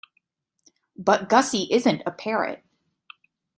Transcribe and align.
But 0.97 1.29
Gussie 1.29 1.67
isn't 1.71 2.01
a 2.07 2.09
parrot. 2.11 2.63